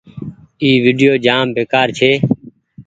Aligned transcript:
اي 0.61 0.69
ويڊيو 0.85 1.13
جآم 1.25 1.45
بيڪآر 1.57 1.87
ڇي۔ 1.97 2.11